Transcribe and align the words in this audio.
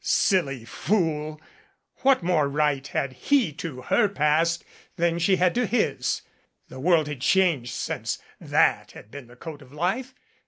Silly 0.03 0.65
fool! 0.65 1.39
What 1.97 2.23
more 2.23 2.49
right 2.49 2.87
had 2.87 3.13
he 3.13 3.53
to 3.57 3.83
her 3.83 4.09
past 4.09 4.65
than 4.95 5.19
she 5.19 5.35
had 5.35 5.53
to 5.53 5.67
his. 5.67 6.23
The 6.69 6.79
world 6.79 7.07
had 7.07 7.21
changed 7.21 7.71
since 7.75 8.17
that 8.39 8.93
had 8.93 9.11
been 9.11 9.27
the 9.27 9.35
code 9.35 9.61
of 9.61 9.71
life. 9.71 10.15